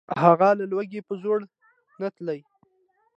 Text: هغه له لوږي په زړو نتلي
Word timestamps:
هغه 0.23 0.49
له 0.59 0.65
لوږي 0.71 1.01
په 1.07 1.13
زړو 1.21 1.37
نتلي 2.01 2.39